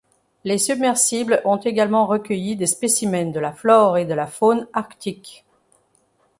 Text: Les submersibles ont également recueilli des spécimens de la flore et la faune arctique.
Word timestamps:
Les 0.45 0.57
submersibles 0.57 1.43
ont 1.45 1.57
également 1.57 2.07
recueilli 2.07 2.55
des 2.55 2.65
spécimens 2.65 3.29
de 3.31 3.39
la 3.39 3.51
flore 3.51 3.99
et 3.99 4.05
la 4.05 4.25
faune 4.25 4.65
arctique. 4.73 5.45